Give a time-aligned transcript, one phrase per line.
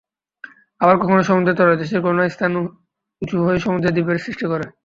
[0.81, 2.51] আবার কখনো সমুদ্রের তলদেশের কোনো স্থান
[3.21, 4.65] উঁচু হয়ে সমুদ্রে দ্বীপের সৃষ্টি করে।